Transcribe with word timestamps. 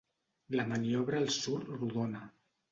La 0.59 0.65
maniobra 0.71 1.21
els 1.27 1.39
surt 1.45 1.71
rodona. 1.77 2.27